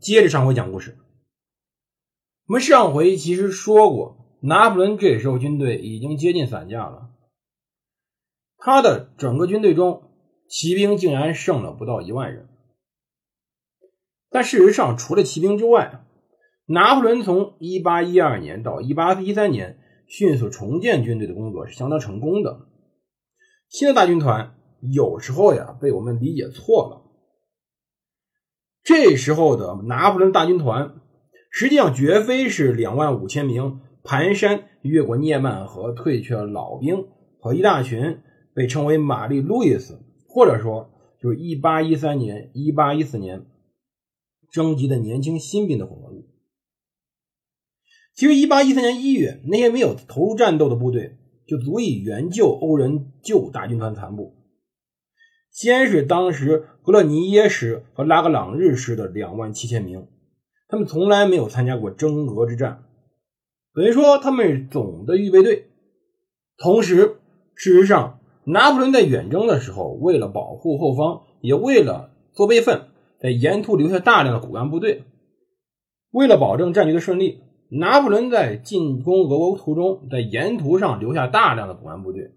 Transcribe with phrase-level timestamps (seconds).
[0.00, 0.96] 接着上回讲故事。
[2.46, 7.10] 我们上回其实说过，拿破仑这时候军队已经接近散架了，
[8.56, 10.02] 他的整个军队中。
[10.48, 12.48] 骑兵竟然剩了不到一万人，
[14.30, 16.04] 但事实上，除了骑兵之外，
[16.66, 22.68] 拿破仑从一八一二年到一八一三年迅速重建军队的工作是相当成功的。
[23.68, 27.05] 新的大军团有时候呀被我们理解错了，
[28.86, 30.94] 这时候的拿破仑大军团
[31.50, 37.08] 实际上绝非是两万五千名蹒跚越过涅曼河退却的老兵
[37.40, 38.20] 和一大群
[38.54, 39.98] 被称为玛丽路易斯。
[40.28, 43.46] 或者说，就是一八一三年、一八一四年
[44.52, 46.28] 征集的年轻新兵的混合物。
[48.14, 51.16] 其实，一八一三年一月，那些没有投入战斗的部队
[51.48, 54.35] 就足以援救欧人旧大军团残部。
[55.56, 60.06] 先是当时格勒尼耶师和拉格朗日师的两万七千名，
[60.68, 62.84] 他们从来没有参加过征俄之战，
[63.72, 65.70] 等于说他们是总的预备队。
[66.58, 67.16] 同时，
[67.54, 68.20] 事实上。
[68.48, 72.82] 拿破仑在远征的时候，为了保护后方，也为了做备份，
[73.18, 75.02] 在沿途留下大量的骨干部队。
[76.12, 77.40] 为了保证战局的顺利，
[77.70, 82.36] 拿破仑在进攻俄国途中，在沿途上留下大量的骨干部队，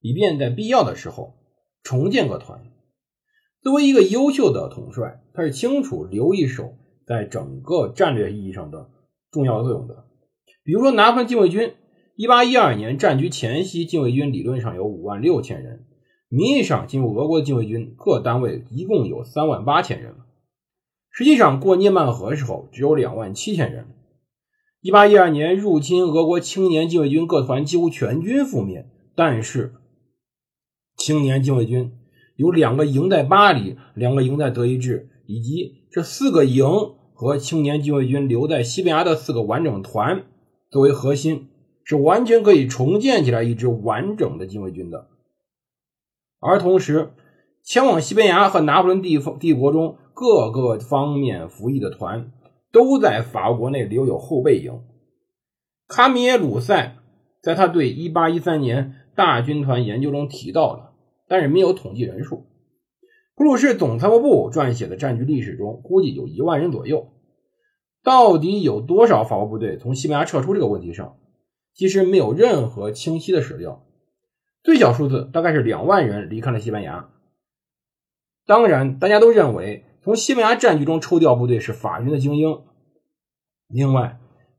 [0.00, 1.34] 以便在必要的时候
[1.82, 2.62] 重建个团。
[3.62, 6.74] 作为一个优秀的统帅，他是清楚留一手
[7.06, 8.90] 在整个战略意义上的
[9.30, 10.04] 重要作用的。
[10.62, 11.74] 比如说，拿破仑禁卫军。
[12.16, 15.86] 一八一二年战局前夕，禁卫军理论上有五万六千人，
[16.28, 20.16] 名义上进入俄国的禁卫军各单位一共有三万八千人，
[21.10, 23.86] 实际上过涅曼河时候只有两万七千人。
[24.82, 29.74] 一八一二年入侵俄国青年禁卫军各团几乎全军覆灭，但是
[31.00, 31.92] 青年禁卫军
[32.36, 36.64] 有两个营在巴黎，两个营在德意志，以及这四个营
[37.12, 40.24] 和青年禁卫军留在西班牙的四个完整团
[40.70, 41.48] 作为核心。
[41.82, 45.08] 是完全可以重建起来一支完整的禁卫军的，
[46.38, 47.10] 而同时，
[47.64, 52.30] 前往西班牙和拿破仑帝帝国中各个方面服役的团，
[52.70, 54.82] 都在法国内留有后备营。
[55.88, 56.96] 卡米耶鲁塞
[57.42, 60.89] 在他对1813年大军团研究中提到了，
[61.30, 62.48] 但是没有统计人数。
[63.36, 67.12] 普鲁士总参谋部撰写的战局历史中，估计有一万人左右。
[68.02, 70.54] 到底有多少法国部队从西班牙撤出？
[70.54, 71.18] 这个问题上。
[71.72, 73.86] 其实没有任何清晰的史料，
[74.64, 77.08] 最小数字大概是两万人离开了西班牙。
[78.44, 82.62] 当然，大家都认为从西班牙战局中抽调部队是法军的精英。
[83.68, 84.18] 另外，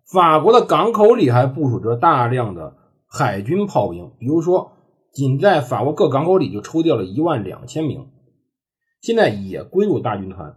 [0.09, 4.71] 法国的港口里还部署着大量的海军炮兵，比如说，
[5.11, 8.07] 仅在法国各港口里就抽调了一万两千名，
[9.01, 10.55] 现在也归入大军团。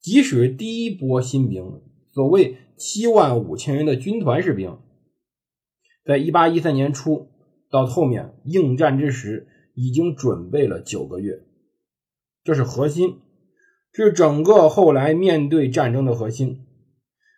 [0.00, 4.78] 即使第一波新兵，所谓七万五千人的军团士兵。
[6.04, 7.28] 在一八一三年初
[7.70, 11.40] 到后面应战之时，已经准备了九个月，
[12.44, 13.18] 这是核心，
[13.92, 16.64] 是整个后来面对战争的核心。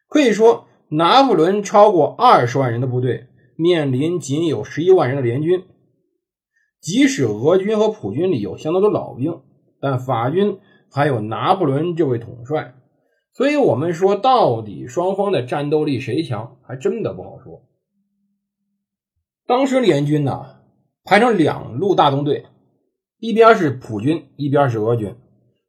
[0.08, 5.64] 可以说，拿破仑超过二十万人的部队面临仅有十一万人的联军。
[6.86, 9.40] 即使俄军和普军里有相当多老兵，
[9.80, 12.76] 但法军还有拿破仑这位统帅，
[13.32, 17.64] 所以我们说到底双方的战斗力谁强，还真的不好说。
[19.48, 20.58] 当时联军呢
[21.02, 22.46] 排成两路大纵队，
[23.18, 25.16] 一边是普军，一边是俄军，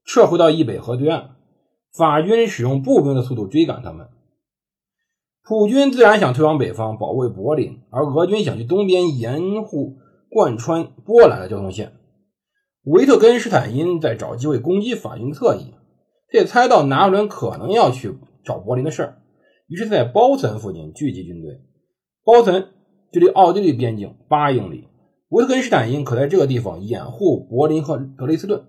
[0.05, 1.31] 撤回到易北河对岸。
[1.97, 4.07] 法军使用步兵的速度追赶他们。
[5.43, 9.97] 普军自然想退往北方保卫柏林，而俄军想去东边掩护
[10.37, 11.93] 贯穿波兰的交通线。
[12.83, 15.73] 维特根施坦因在找机会攻击法军侧翼，
[16.29, 19.17] 他也猜到拿破仑可能要去找柏林的事儿，
[19.67, 21.61] 于是，在包岑附近聚集军队。
[22.23, 22.67] 包岑。
[23.09, 24.89] 距离奥地利边境八英里，
[25.29, 28.65] 维特根施坦因可在这个地方掩护柏林和德累斯顿。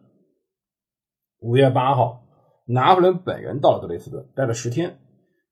[1.40, 2.22] 五月八号，
[2.68, 5.00] 拿破仑本人到了德累斯顿，待了十天。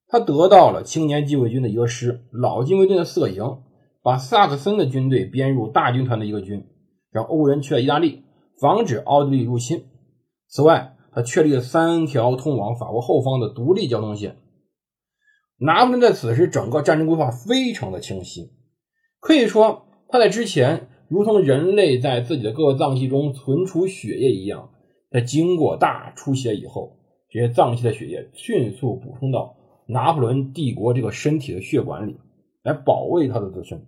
[0.07, 3.59] 他得到了青年禁卫军的一个师，老禁卫军的四个营，
[4.07, 6.65] 把萨克森的军队编入大军团的一个军，
[7.11, 8.23] 让欧人去了意大利，
[8.61, 9.83] 防止奥地利入侵。
[10.47, 14.37] 此外，他确立了三条通往法国后方的独立交通线。
[15.59, 18.53] 拿破仑在此时整个战争规划非常的清晰，
[19.19, 24.71] 可以说他在之前如同人类在自己的各个脏器中存储血液一样，
[25.11, 26.97] 在经过大出血以后，
[27.29, 29.57] 这些脏器的血液迅速补充到
[29.89, 32.17] 拿破仑帝国这个身体的血管里，
[32.63, 33.85] 来保卫他的自身。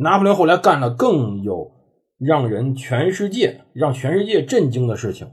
[0.00, 1.70] 拿破仑后来干了更有
[2.18, 5.30] 让人全世界让全世界震惊的事情，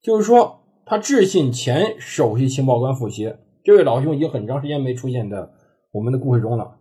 [0.00, 0.60] 就是说。
[0.84, 5.48] 他致信前首席情报官傅歇，这位老兄已经很长时间没出现在
[5.92, 6.76] 我们的故事中了。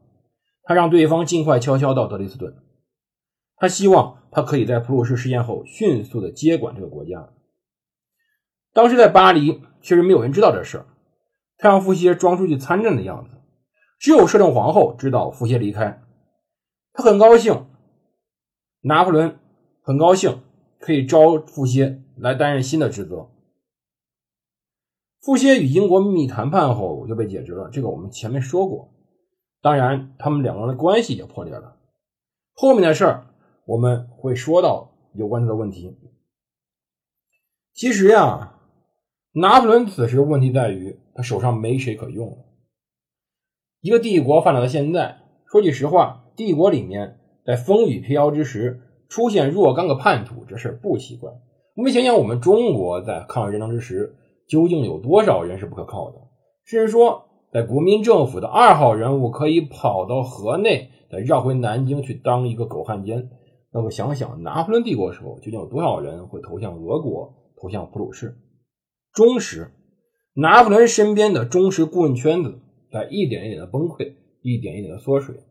[0.63, 2.55] 他让对方尽快悄悄到德累斯顿，
[3.57, 7.29] 他希望他可以在普鲁士事件后迅速的接管这个国家。
[8.73, 10.83] 当时在巴黎，确实没有人知道这事
[11.57, 13.37] 他让傅歇装出去参战的样子，
[13.99, 16.01] 只有摄政皇后知道傅歇离开。
[16.93, 17.67] 他很高兴，
[18.81, 19.39] 拿破仑
[19.81, 20.41] 很高兴
[20.79, 23.29] 可以招傅歇来担任新的职责。
[25.21, 28.91] 傅歇与英国秘密谈判后就被解职了，这个我们前面说过。
[29.61, 31.77] 当然，他们两个人的关系也破裂了。
[32.53, 33.27] 后面的事儿
[33.65, 35.95] 我们会说到有关他的问题。
[37.73, 38.59] 其实呀，
[39.33, 42.37] 拿破仑此时问题在于他手上没谁可用了。
[43.79, 45.20] 一个帝国发展到现在，
[45.51, 51.29] 说句实话，帝国里面在风雨飘摇之时出现若干个叛徒，这事不奇怪。
[51.75, 54.15] 我们想想，我们中国在抗日战争之时。
[54.47, 56.17] 究竟有多少人是不可靠的？
[56.65, 63.29] 甚至说，在国民政府的二号人物可以跑到河内，再绕回南京去当一个狗汉奸。
[63.71, 68.35] 那么想想拿破仑帝国时候，究竟有多少人会投向俄国、投向普鲁士？
[69.13, 69.71] 忠实，
[70.33, 72.59] 拿破仑身边的忠实顾问圈子
[72.91, 75.43] 在一点一点的崩溃，一点一点的缩水。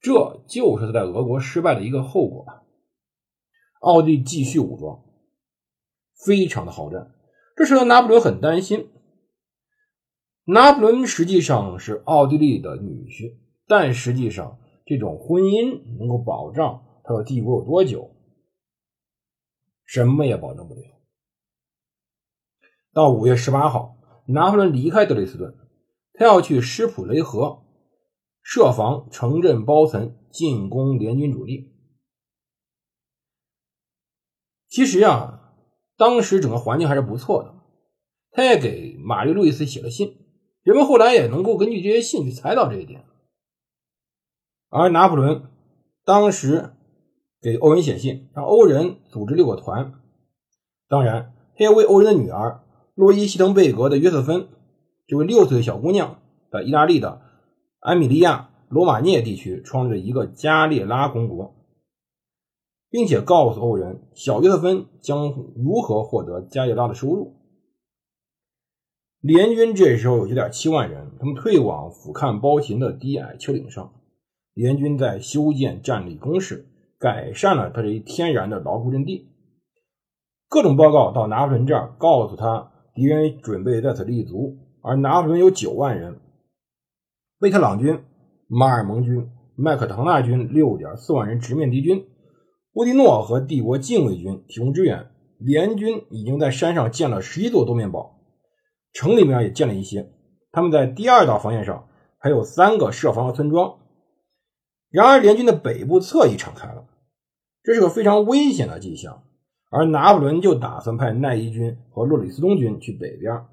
[0.00, 2.46] 这就是他在俄国失败的一个后果。
[3.80, 5.04] 奥地利继续武装，
[6.24, 7.14] 非常的好战。
[7.56, 8.90] 这使得拿破仑很担心。
[10.44, 18.10] 拿破仑实际上是奥地利的女婿，但实际上这种婚姻能够保障他的帝国有多久？
[19.86, 20.80] 什么也保证不了。
[22.92, 23.96] 到五月十八号，
[24.26, 25.54] 拿破仑离开德累斯顿，
[26.12, 27.63] 他要去施普雷河，
[28.44, 31.72] 设防城镇包层进攻联军主力。
[34.68, 35.40] 其实呀。
[35.96, 37.54] 当时整个环境还是不错的，
[38.32, 40.16] 他也给玛丽路易斯写了信，
[40.64, 43.04] 人们后来也能够根据这些信去猜到这一点。
[44.70, 45.44] 而拿破仑
[46.04, 46.72] 当时
[47.40, 49.94] 给欧仁写信，让欧仁组织六个团，
[50.88, 52.64] 当然他也为欧仁的女儿
[52.96, 54.48] 洛伊希滕贝格的约瑟芬
[55.06, 56.20] 这位六岁的小姑娘，
[56.50, 57.22] 在意大利的
[57.84, 61.54] 埃米利亚罗马涅地区创立了一个加列拉公国。
[62.94, 67.34] 并且告诉欧人，小约瑟芬将如何获得加列拉的收入。
[69.18, 73.94] 联军这时候有九点七万人，他们退往俯瞰包秦的低矮丘陵上。
[74.52, 79.28] 联军在修建战力工事，改善了他这一天然的牢固阵地。
[80.48, 86.20] 各种报告到拿破仑这儿，告诉他敌人准备在此立足，而拿破仑有九万人，
[87.44, 88.02] 贝特朗军、
[88.48, 92.06] 马尔蒙军、麦克唐纳军六点四万人直面敌军。
[92.72, 98.18] 乌迪诺和帝国禁卫军提供支援，联军已经在山上建了十一座多面堡，
[98.94, 100.10] 城里面也建了一些。
[100.52, 101.86] 他们在第二道防线上
[102.16, 103.78] 还有三个设防的村庄。
[104.88, 106.86] 然而，联军的北部侧翼敞开了，
[107.62, 109.22] 这是个非常危险的迹象。
[109.70, 113.44] 而拿破仑就打算派奈伊军和洛里斯东军去北边。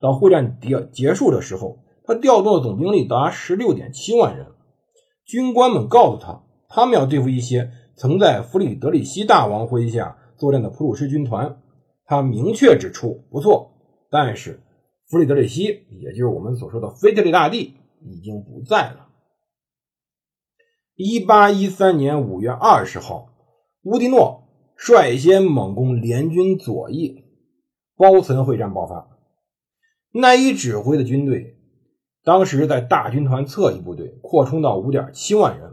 [0.00, 4.46] 到会战结结束的时候，他调动的总兵力达十六点七万人。
[5.24, 7.70] 军官们告诉他，他们要对付一些。
[7.94, 11.60] 曾在弗里德里希大王麾下作战的普鲁士军团，
[12.06, 13.70] 他明确指出：不错，
[14.10, 14.62] 但是
[15.08, 15.64] 弗里德里希，
[16.00, 19.08] 也就是我们所说的腓特烈大帝，已经不在了。
[20.96, 23.28] 一八一三年五月二十号，
[23.82, 27.24] 乌迪诺率先猛攻联军左翼，
[27.96, 29.06] 包岑会战爆发。
[30.12, 31.58] 奈伊指挥的军队，
[32.24, 35.70] 当时在大军团侧翼部队扩充到五点七万人。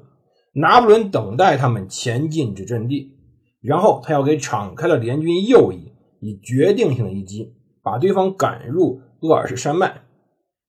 [0.51, 3.13] 拿破仑等待他们前进至阵地，
[3.62, 7.53] 然后他要给敞开的联军右翼以决定性的一击，
[7.84, 10.01] 把对方赶入厄尔士山脉。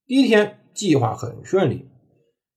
[0.06, 1.86] 第一天计划很顺利，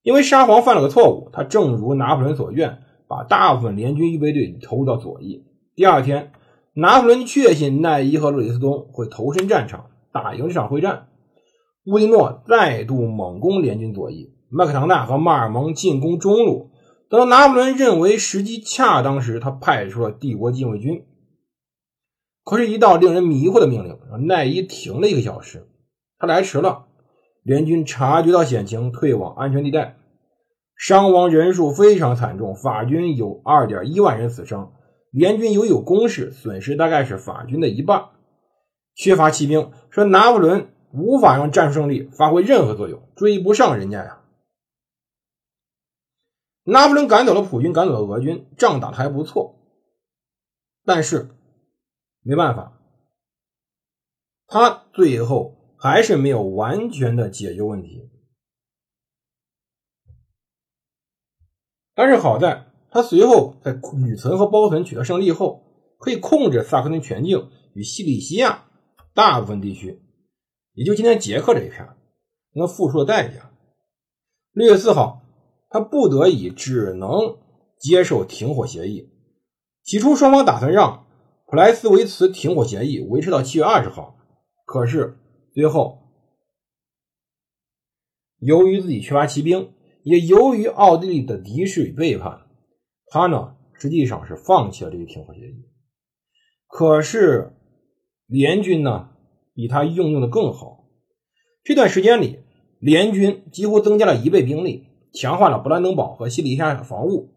[0.04, 5.46] 因为沙皇犯了个错误，他正如拿破仑所愿，把大部分联军预备队投入到左翼。
[5.76, 6.34] 第二天，
[6.74, 11.08] 拿破仑确信奈伊和路易斯东会投身战场，打赢这场会战。
[11.86, 16.72] 乌迪诺再度猛攻联军左翼，麦克唐纳和马尔蒙进攻中路。
[17.10, 21.06] 当拿破仑认为时机恰当时，他派出了帝国禁卫军。
[22.46, 25.68] 可是，一道令人迷惑的命令让奈伊停了一个小时。
[26.18, 26.86] 他来迟了。
[27.44, 29.98] 联军察觉到险情，退往安全地带，
[30.78, 32.56] 伤亡人数非常惨重。
[32.56, 34.72] 法军有二点一万人死伤，
[35.12, 38.06] 联军犹有攻势，损失大概是法军的一半。
[38.96, 44.24] 缺乏骑兵，说拿破仑无法让战术胜利发挥任何作用，追不上人家呀。
[46.64, 49.60] 拿破仑赶走了普军，赶走了俄军，仗打的还不错，
[50.86, 51.36] 但是
[52.22, 52.80] 没办法，
[54.48, 55.60] 他最后。
[55.76, 58.10] 还是没有完全的解决问题，
[61.94, 68.64] 但是好在他随后在吕岑和包屯取得胜利后，可以控制萨克森全境与西里西亚
[69.14, 70.03] 大部分地区，
[70.74, 71.88] 也就今天捷克这一片，
[72.54, 73.52] 那付出了代价。
[74.52, 75.22] 六月四号，
[75.70, 77.38] 他不得已只能
[77.80, 79.10] 接受停火协议。
[79.84, 81.06] 起初双方打算让
[81.48, 84.18] 普莱斯维茨停火协议维持到七月二十号，
[84.66, 85.18] 可是。
[85.56, 86.00] 最后，
[88.40, 92.48] 由于自己缺乏骑兵，也由于奥地利的敌视与背叛，
[93.06, 95.70] 他呢实际上是放弃了这个停火协议。
[96.68, 97.54] 可是
[98.26, 99.12] 联军呢
[99.54, 100.86] 比他应用的更好。
[101.64, 102.40] 这段时间里，
[102.80, 107.30] 联军几乎增加了一倍兵力，强化了布兰登堡和西里亚防务。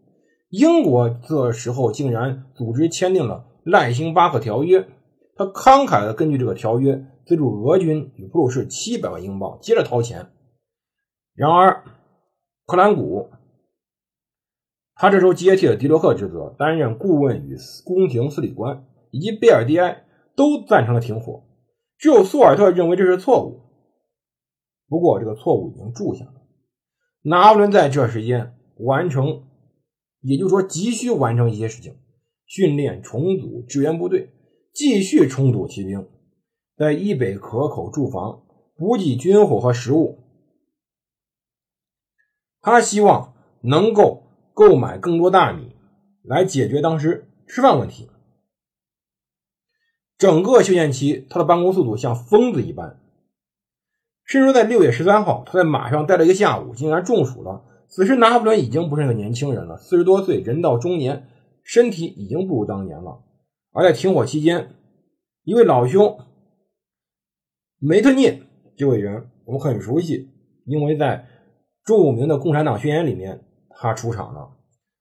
[0.49, 4.87] 英国这时候竟然组织签订了赖辛巴赫条约，
[5.35, 7.05] 他慷慨的根据这个条约。
[7.27, 10.27] 资助俄军与普鲁士七百万英镑，接着掏钱。
[11.35, 11.83] 然而，
[12.65, 13.27] 克兰古
[14.95, 20.05] 他这时候接替了迪洛克职责，担任顾问与宫廷司礼官，以及贝尔蒂埃
[20.37, 21.43] 都赞成了停火，
[21.97, 23.61] 只有苏尔特认为这是错误。
[24.87, 26.33] 不过，这个错误已经铸下了。
[27.23, 29.43] 拿破仑在这时间完成，
[30.21, 31.97] 也就是说，急需完成一些事情：
[32.45, 34.31] 训练、重组、支援部队，
[34.73, 36.07] 继续重组骑兵。
[36.77, 38.43] 在伊北河口驻防，
[38.75, 40.19] 补给军火和食物。
[42.61, 44.23] 他希望能够
[44.53, 45.75] 购买更多大米，
[46.23, 48.09] 来解决当时吃饭问题。
[50.17, 52.99] 整个休战期，他的办公速度像疯子一般。
[54.25, 57.63] 甚至在六月十三号，他在马上待了一个下午，竟然中暑了。
[57.87, 61.29] 此时，拿破仑已经不是个年轻人了，四十多岁，人到中年，
[61.63, 63.23] 身体已经不如当年了。
[63.71, 64.71] 而在停火期间，
[65.43, 66.19] 一位老兄。
[67.79, 68.41] 梅特涅
[68.75, 70.29] 这位人我们很熟悉，
[70.65, 71.27] 因为在
[71.85, 74.49] 著名的《共产党宣言》里面他出场了。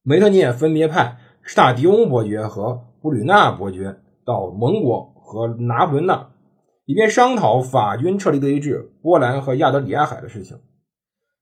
[0.02, 6.30] 梅特涅分别派施塔迪翁伯爵和布吕纳伯爵到盟国和拿破仑那，
[6.84, 10.58] 以便商讨法军撤离德意志、波兰和亚得里亚海的事情。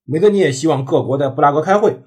[0.05, 1.99] 梅德尼也希望各国在布拉格开会，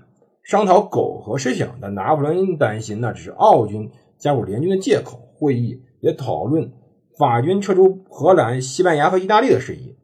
[0.43, 5.34] 商讨苟合思想，但拿破仑担心那只是奥军加入联军的借口。
[5.39, 6.72] 会议也讨论。
[7.17, 9.96] 法军撤出荷兰、西班牙和意大利的事宜，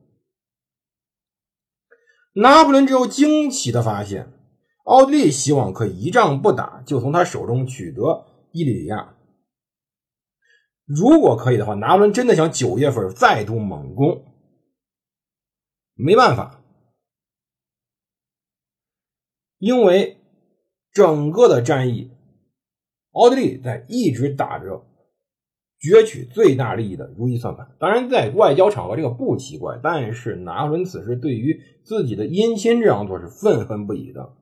[2.33, 4.33] 拿破仑之后惊奇的发现，
[4.83, 9.15] 奥地利希望可以一仗不打就从他手中取得伊利里亚。
[10.85, 14.25] 如果可以的话，拿破仑真的想九月份再度猛攻。
[15.95, 16.63] 没办法，
[19.57, 20.17] 因为
[20.91, 22.11] 整个的战役，
[23.11, 24.85] 奥地利在一直打着。
[25.83, 34.33] 攫取最大利益的如意算盘，当然在外交场合这个不奇怪，但是拿破仑此时对于自己的姻亲这样做是愤恨不已的。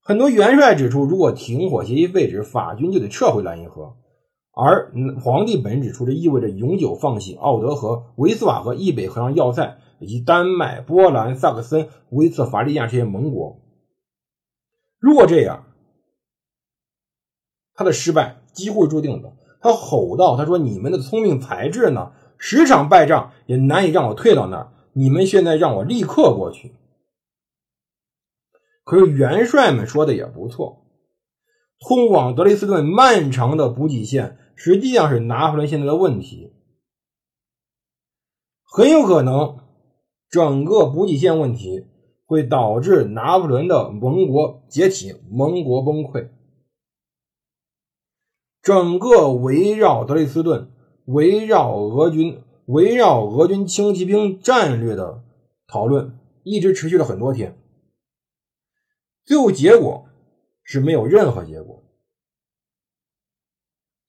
[0.00, 3.96] 很多元帅指出，如果停火协议废止，法军就得撤回莱茵河，
[4.56, 13.60] 而皇帝本指出，这意味着永久放弃奥德河、维斯瓦河、易北河上要塞以及丹麦、波兰、萨克森、威斯法利亚这些盟国。
[14.98, 15.64] 如果这样，
[17.74, 19.32] 他的失败几乎是注定的。
[19.60, 22.12] 他吼道：“他说，你们的聪明才智呢？
[22.38, 24.72] 十场败仗也难以让我退到那儿。
[24.92, 26.74] 你们现在让我立刻过去。
[28.84, 30.84] 可是元帅们说的也不错，
[31.80, 36.52] 通往德累斯顿漫长的补给线实际上是拿破仑现在的问题。
[38.62, 39.58] 很有可能，
[40.28, 41.86] 整个补给线问题
[42.24, 46.30] 会导致拿破仑的盟国解体，盟国崩溃。”
[48.62, 50.72] 整个围绕德累斯顿、
[51.04, 55.22] 围绕俄军、围绕俄军轻骑兵战略的
[55.66, 57.58] 讨论，一直持续了很多天。
[59.22, 60.08] 最后结果
[60.62, 61.83] 是没有任何结果。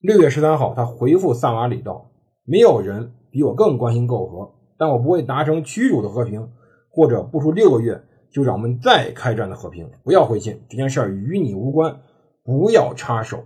[0.05, 2.11] 六月十三号，他回复萨马里道
[2.45, 6.47] ：“没有人比我更关心媾和，但我不会达成屈辱的和平，
[6.91, 7.99] 或者不出六个月
[8.31, 9.89] 就让我们再开战的和平。
[10.03, 12.01] 不要灰心，这件事与你无关，
[12.43, 13.45] 不要插手。”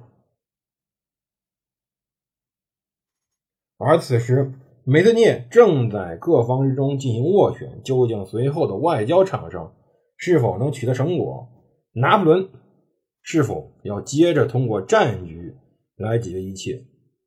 [3.79, 4.51] 而此时，
[4.83, 9.73] 梅特涅正在各方之中进行斡旋，究竟随后的外交场上
[10.17, 11.47] 是否能取得成果？
[11.93, 12.49] 拿破仑
[13.21, 15.38] 是否要接着通过战局
[16.03, 16.85] 来解决一切？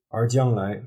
[0.08, 0.82] 而将来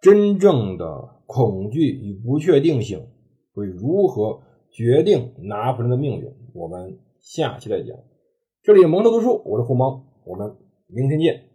[0.00, 3.06] 真正的恐惧与不确定性
[3.54, 6.30] 会如何决定拿破仑的命运？
[6.54, 7.96] 我们下期再讲。
[8.62, 11.51] 这里蒙特读书，我是胡蒙，我们明天见。